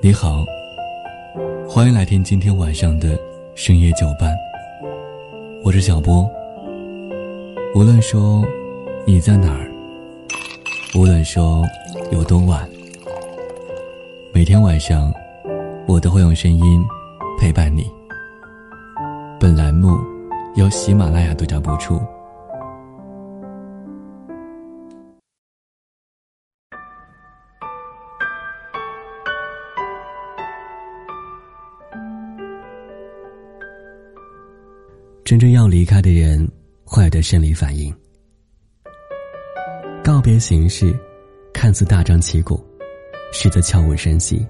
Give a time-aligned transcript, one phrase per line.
[0.00, 0.44] 你好，
[1.68, 3.18] 欢迎来听今天晚上的
[3.54, 4.32] 深夜酒伴。
[5.64, 6.30] 我是小波。
[7.74, 8.44] 无论说
[9.04, 9.68] 你在哪儿，
[10.94, 11.64] 无论说
[12.12, 12.68] 有多晚，
[14.32, 15.12] 每天晚上
[15.86, 16.84] 我都会用声音
[17.40, 17.90] 陪伴你。
[19.40, 19.96] 本栏目
[20.54, 22.00] 由喜马拉雅独家播出。
[35.34, 36.48] 真正要离开的人，
[36.84, 37.92] 会有的生理反应。
[40.00, 40.96] 告别形式
[41.52, 42.64] 看似大张旗鼓，
[43.32, 44.46] 实则悄无声息。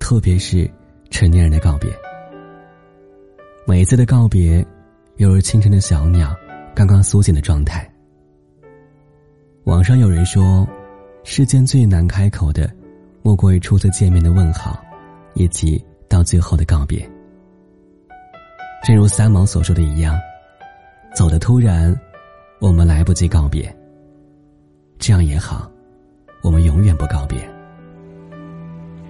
[0.00, 0.68] 特别是
[1.08, 1.88] 成年人的告别，
[3.64, 4.66] 每一次的告别，
[5.18, 6.34] 犹如清晨的小鸟
[6.74, 7.88] 刚刚苏醒的状态。
[9.66, 10.66] 网上有人说，
[11.22, 12.68] 世间最难开口的，
[13.22, 14.84] 莫过于初次见面的问好，
[15.34, 17.08] 以及到最后的告别。
[18.86, 20.16] 正如三毛所说的一样，
[21.12, 21.92] 走的突然，
[22.60, 23.76] 我们来不及告别。
[24.96, 25.68] 这样也好，
[26.40, 27.36] 我们永远不告别。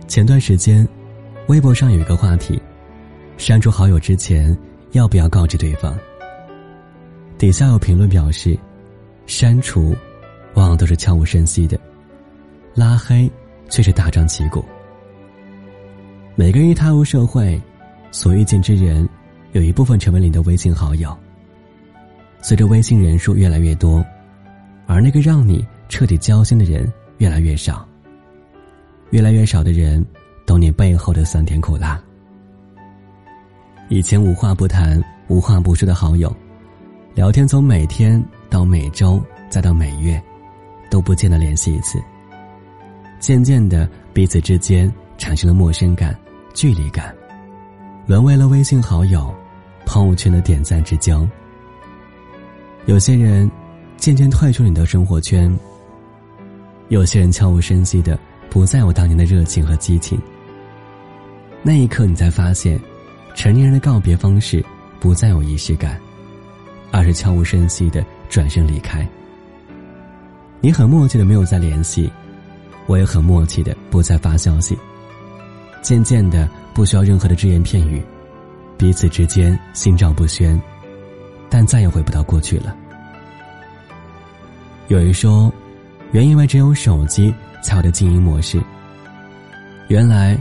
[0.09, 0.89] 前段时间，
[1.49, 2.59] 微博上有一个话题：
[3.37, 4.57] 删除好友之前
[4.93, 5.95] 要不要告知对方？
[7.37, 8.59] 底下有评论表示，
[9.27, 9.95] 删除
[10.55, 11.79] 往往都是悄无声息的，
[12.75, 13.31] 拉黑
[13.69, 14.65] 却是大张旗鼓。
[16.35, 17.61] 每个人一踏入社会，
[18.11, 19.07] 所遇见之人。
[19.57, 21.17] 有一部分成为你的微信好友。
[22.43, 24.05] 随着微信人数越来越多，
[24.87, 27.89] 而那个让你彻底交心的人越来越少。
[29.11, 30.05] 越来越少的人
[30.45, 31.99] 懂你背后的酸甜苦辣。
[33.89, 36.31] 以前无话不谈、无话不说的好友，
[37.15, 39.19] 聊天从每天到每周
[39.49, 40.23] 再到每月，
[40.91, 41.99] 都不见得联系一次。
[43.21, 46.15] 渐渐的，彼此之间产生了陌生感、
[46.53, 47.15] 距离感，
[48.07, 49.35] 沦为了微信好友。
[49.87, 51.27] 朋友圈的点赞之交，
[52.85, 53.51] 有些人
[53.97, 55.57] 渐渐退出你的生活圈。
[56.89, 58.19] 有些人悄无声息的
[58.51, 60.21] 不再有当年的热情和激情。
[61.63, 62.79] 那一刻，你才发现，
[63.35, 64.65] 成年人的告别方式
[65.01, 65.99] 不再有仪式感，
[66.93, 69.09] 而是悄无声息的转身离开。
[70.61, 72.11] 你很默契的没有再联系，
[72.87, 74.77] 我也很默契的不再发消息。
[75.83, 78.03] 渐渐的，不需要任何的只言片语。
[78.79, 80.61] 彼此之间心照不宣，
[81.49, 82.77] 但再也回不到过去了。
[84.89, 85.53] 有人说，
[86.13, 88.63] 原以为只有手机才有的静音模式，
[89.89, 90.39] 原来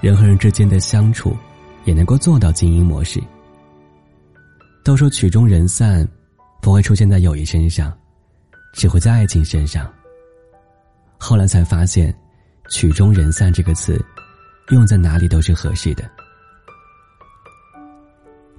[0.00, 1.36] 人和人之间的相处
[1.84, 3.22] 也能够做到静音模式。
[4.82, 6.06] 都说曲终人散
[6.60, 7.96] 不会出现在友谊身上，
[8.72, 9.90] 只会在爱情身上。
[11.16, 12.14] 后来才发现，
[12.68, 14.02] 曲终人散这个词
[14.70, 16.04] 用在哪里都是合适的。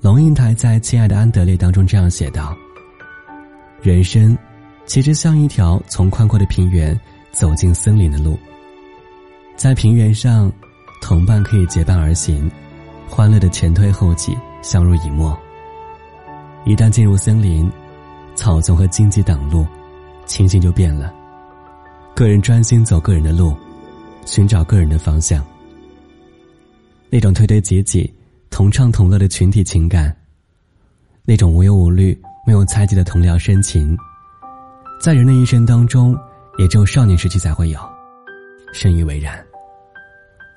[0.01, 2.55] 龙应台在《亲爱的安德烈》当中这样写道
[3.81, 4.37] ：“人生
[4.85, 6.99] 其实像一条从宽阔的平原
[7.31, 8.37] 走进森林的路，
[9.55, 10.51] 在平原上，
[11.01, 12.49] 同伴可以结伴而行，
[13.09, 15.35] 欢乐的前推后挤，相濡以沫。
[16.65, 17.71] 一旦进入森林，
[18.35, 19.65] 草丛和荆棘挡路，
[20.27, 21.11] 情形就变了。
[22.13, 23.55] 个人专心走个人的路，
[24.25, 25.43] 寻找个人的方向。
[27.09, 28.13] 那种推推挤挤。”
[28.55, 30.15] 同唱同乐的群体情感，
[31.25, 32.17] 那种无忧无虑、
[32.47, 33.97] 没有猜忌的同僚深情，
[34.97, 36.17] 在人的一生当中，
[36.57, 37.77] 也只有少年时期才会有，
[38.71, 39.45] 深以为然。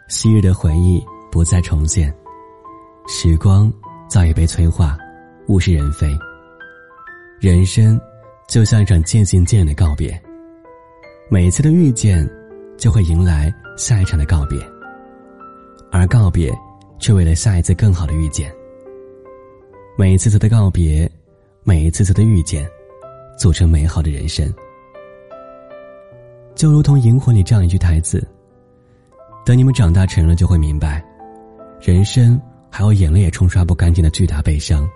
[0.07, 2.15] 昔日的回忆不再重现，
[3.09, 3.69] 时光
[4.09, 4.97] 早已被催化，
[5.49, 6.17] 物是人非。
[7.41, 8.01] 人生
[8.47, 10.17] 就像一场渐行渐远的告别，
[11.29, 12.25] 每一次的遇见，
[12.77, 14.57] 就会迎来下一场的告别，
[15.91, 16.57] 而告别。
[16.99, 18.53] 却为了下一次更好的遇见。
[19.97, 21.11] 每一次次的告别，
[21.65, 22.69] 每一次次的遇见，
[23.37, 24.53] 组成美好的人生。
[26.55, 28.25] 就如同《萤火》里这样一句台词
[29.47, 31.05] ：“等你们长大成人，就会明白，
[31.81, 34.89] 人生还有眼泪也冲刷不干净的巨大悲伤，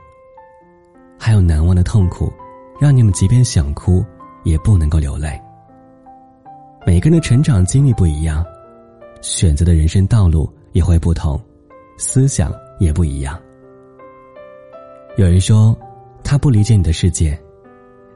[1.18, 2.32] 还有难忘的痛苦，
[2.80, 4.04] 让你们即便想哭，
[4.42, 5.40] 也不能够流泪。
[6.84, 8.44] 每个人的成长经历不一样，
[9.20, 11.40] 选择的人生道路也会不同。”
[12.02, 13.40] 思想也不一样。
[15.16, 15.76] 有人说，
[16.24, 17.38] 他不理解你的世界，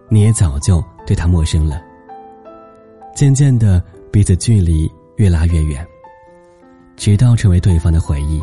[0.08, 1.80] 你也早就对他陌生了。
[3.14, 3.80] 渐渐的，
[4.10, 5.86] 彼此距离越拉越远，
[6.96, 8.42] 直到成为对方的回忆。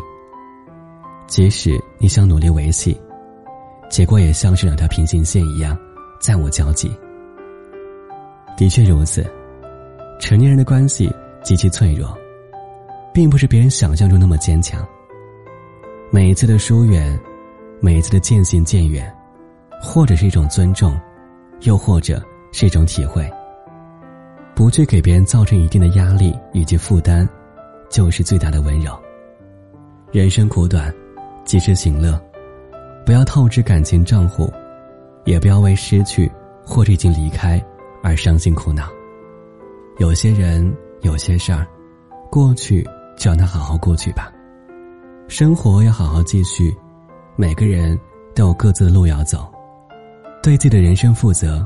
[1.28, 2.98] 即使你想努力维系，
[3.90, 5.78] 结果也像是两条平行线一样，
[6.22, 6.90] 再无交集。
[8.56, 9.30] 的确如此，
[10.22, 11.14] 成年人的关系
[11.44, 12.18] 极其脆弱，
[13.14, 14.88] 并不是别人想象中那么坚强。
[16.14, 17.20] 每一次的疏远，
[17.80, 19.12] 每一次的渐行渐远，
[19.82, 20.96] 或者是一种尊重，
[21.62, 22.22] 又或者
[22.52, 23.28] 是一种体会。
[24.54, 27.28] 不去给别人造成一定的压力以及负担，
[27.90, 28.96] 就是最大的温柔。
[30.12, 30.94] 人生苦短，
[31.46, 32.22] 及时行乐，
[33.08, 34.54] 不要透支感情账户，
[35.26, 36.32] 也不要为失去
[36.64, 37.60] 或者已经离开
[38.04, 38.88] 而伤心苦恼。
[39.98, 40.72] 有些人，
[41.02, 41.66] 有些事儿，
[42.30, 42.88] 过去
[43.18, 44.32] 就让它好好过去吧。
[45.28, 46.76] 生活要好好继续，
[47.36, 48.00] 每个人
[48.36, 49.52] 都有各自的路要走，
[50.44, 51.66] 对自己的人生负责，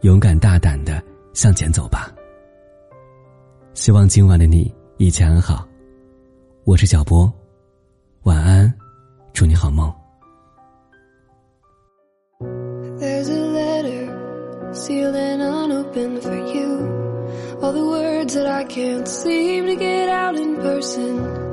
[0.00, 1.02] 勇敢大胆的
[1.34, 2.10] 向前走吧。
[3.74, 5.66] 希望今晚的你一切安好，
[6.64, 7.30] 我是小波，
[8.22, 8.72] 晚安，
[9.34, 9.92] 祝你好梦。
[17.58, 21.45] All the words that I can't seem to get out in person.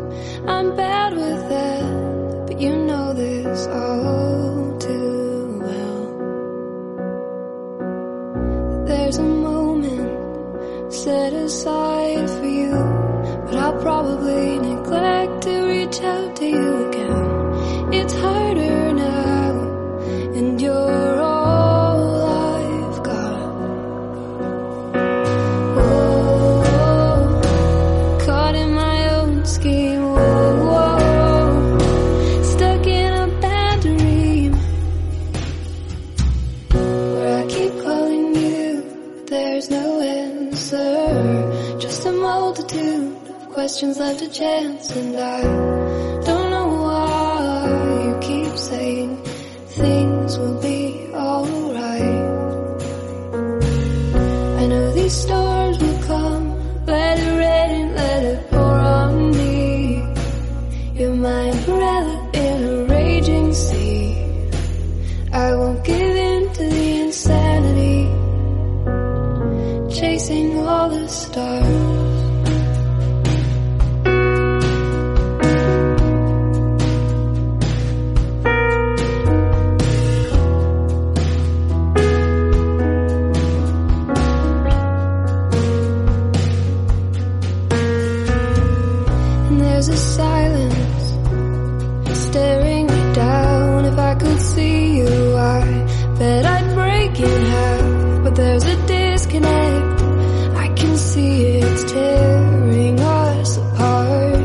[0.45, 6.05] I'm bad with that, but you know this all too well.
[8.85, 12.73] There's a moment set aside for you,
[13.45, 17.93] but I'll probably neglect to reach out to you again.
[17.93, 18.62] It's harder
[43.53, 45.41] questions left a chance and I
[46.25, 49.15] don't know why you keep saying
[49.77, 52.23] things will be alright.
[54.61, 56.45] I know these storms will come
[56.87, 60.03] let it rain let it pour on me.
[60.95, 64.17] You're my umbrella in a raging sea.
[65.31, 68.01] I won't give in to the insanity
[69.93, 72.02] chasing all the stars
[89.85, 91.07] There's a silence
[92.17, 93.83] staring me down.
[93.83, 95.59] If I could see you, I
[96.17, 98.23] bet I'd break in half.
[98.23, 100.01] But there's a disconnect.
[100.55, 104.35] I can see it's tearing us apart.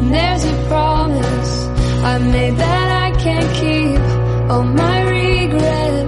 [0.00, 1.66] And there's a promise
[2.02, 4.00] I made that I can't keep.
[4.50, 5.99] All my regrets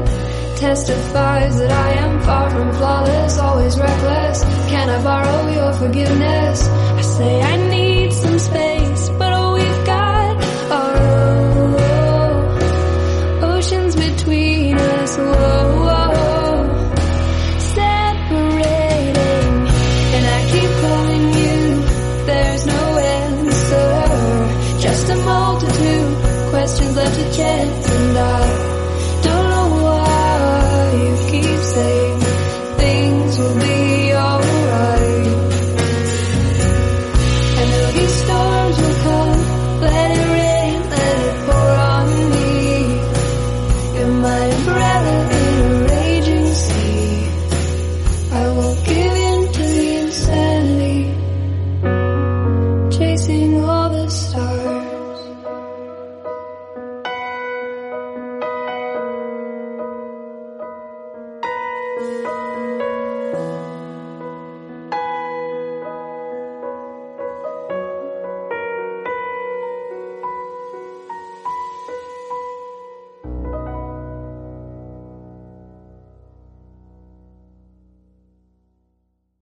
[0.63, 4.45] testifies that I am far from flawless, always reckless.
[4.71, 6.69] Can I borrow your forgiveness?
[6.69, 10.37] I say I need some space, but all we've got
[10.71, 11.77] are oh,
[13.43, 15.17] oh, oceans between us.
[15.17, 16.95] Whoa, oh.
[17.75, 19.55] separating,
[20.15, 21.59] and I keep calling you.
[22.31, 22.83] There's no
[23.19, 23.91] answer,
[24.81, 26.13] just a multitude
[26.51, 28.62] questions left to chance, and I.